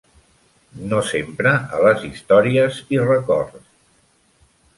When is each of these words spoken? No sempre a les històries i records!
No 0.93 1.01
sempre 1.09 1.51
a 1.73 1.81
les 1.83 2.07
històries 2.09 2.81
i 2.97 3.03
records! 3.05 3.71